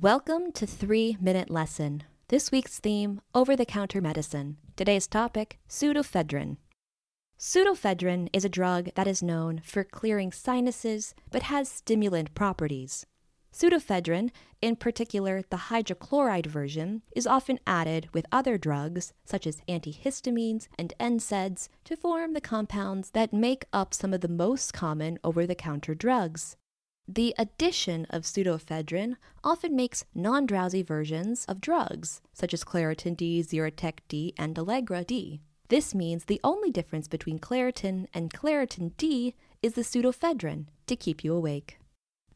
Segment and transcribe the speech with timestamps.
[0.00, 2.02] Welcome to 3 Minute Lesson.
[2.26, 4.56] This week's theme over the counter medicine.
[4.74, 6.56] Today's topic pseudoephedrine.
[7.38, 13.06] Pseudoephedrine is a drug that is known for clearing sinuses but has stimulant properties.
[13.52, 20.66] Pseudoephedrine, in particular the hydrochloride version, is often added with other drugs such as antihistamines
[20.76, 25.46] and NSAIDs to form the compounds that make up some of the most common over
[25.46, 26.56] the counter drugs.
[27.06, 33.42] The addition of pseudoephedrine often makes non drowsy versions of drugs, such as Claritin D,
[33.42, 35.42] Zyrtec D, and Allegra D.
[35.68, 41.22] This means the only difference between Claritin and Claritin D is the pseudoephedrine to keep
[41.22, 41.78] you awake.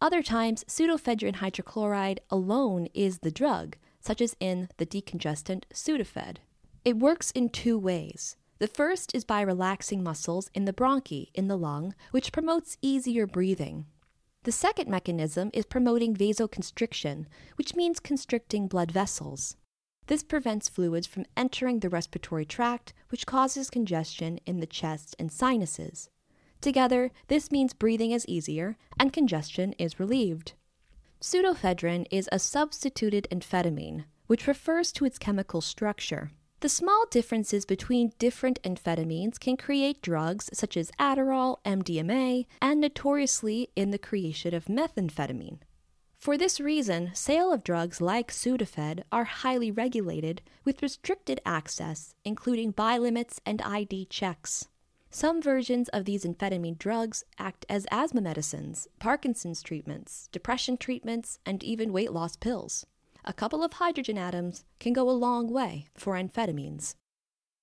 [0.00, 6.36] Other times, pseudoephedrine hydrochloride alone is the drug, such as in the decongestant Sudafed.
[6.84, 8.36] It works in two ways.
[8.58, 13.26] The first is by relaxing muscles in the bronchi in the lung, which promotes easier
[13.26, 13.86] breathing.
[14.44, 19.56] The second mechanism is promoting vasoconstriction, which means constricting blood vessels.
[20.08, 25.30] This prevents fluids from entering the respiratory tract, which causes congestion in the chest and
[25.30, 26.10] sinuses.
[26.60, 30.54] Together, this means breathing is easier and congestion is relieved.
[31.20, 36.32] Pseudoephedrine is a substituted amphetamine, which refers to its chemical structure.
[36.62, 43.70] The small differences between different amphetamines can create drugs such as Adderall, MDMA, and notoriously
[43.74, 45.58] in the creation of methamphetamine.
[46.20, 52.70] For this reason, sale of drugs like Sudafed are highly regulated with restricted access, including
[52.70, 54.68] buy limits and ID checks.
[55.10, 61.64] Some versions of these amphetamine drugs act as asthma medicines, Parkinson's treatments, depression treatments, and
[61.64, 62.86] even weight loss pills
[63.24, 66.94] a couple of hydrogen atoms can go a long way for amphetamines.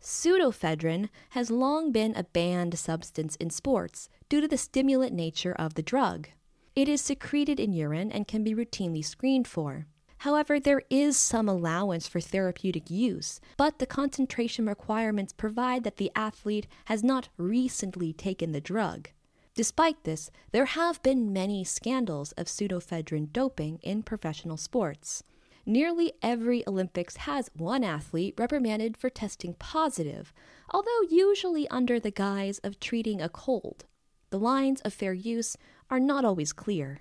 [0.00, 5.74] Pseudoephedrine has long been a banned substance in sports due to the stimulant nature of
[5.74, 6.28] the drug.
[6.74, 9.86] It is secreted in urine and can be routinely screened for.
[10.18, 16.10] However, there is some allowance for therapeutic use, but the concentration requirements provide that the
[16.14, 19.10] athlete has not recently taken the drug.
[19.54, 25.22] Despite this, there have been many scandals of pseudoephedrine doping in professional sports
[25.64, 30.32] nearly every Olympics has one athlete reprimanded for testing positive,
[30.70, 33.84] although usually under the guise of treating a cold.
[34.30, 35.56] The lines of fair use
[35.90, 37.00] are not always clear.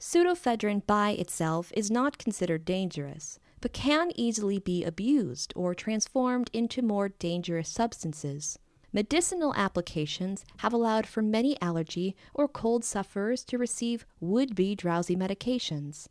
[0.00, 6.82] Pseudoephedrine by itself is not considered dangerous, but can easily be abused or transformed into
[6.82, 8.58] more dangerous substances.
[8.92, 15.16] Medicinal applications have allowed for many allergy or cold sufferers to receive would be drowsy
[15.16, 16.06] medications.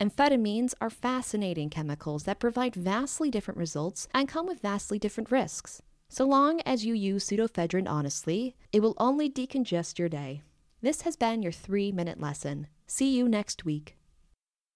[0.00, 5.82] Amphetamines are fascinating chemicals that provide vastly different results and come with vastly different risks.
[6.08, 10.42] So long as you use pseudoephedrine honestly, it will only decongest your day.
[10.82, 12.66] This has been your three minute lesson.
[12.88, 13.96] See you next week.